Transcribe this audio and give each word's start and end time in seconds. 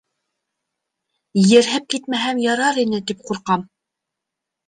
Ерһеп 1.49 1.85
китмәһәм 1.95 2.41
ярар 2.45 2.79
ине 2.85 3.01
тип 3.11 3.23
ҡурҡам. 3.31 3.67